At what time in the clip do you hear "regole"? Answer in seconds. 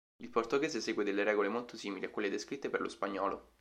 1.23-1.47